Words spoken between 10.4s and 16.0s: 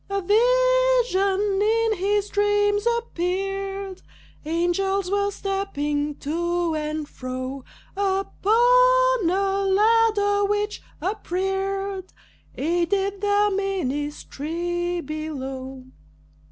which, upreared, Aided their ministry below.